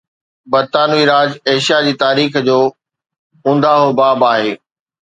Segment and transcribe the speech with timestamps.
[0.53, 2.59] برطانوي راڄ ايشيا جي تاريخ جو
[3.47, 4.53] اونداهو باب آهي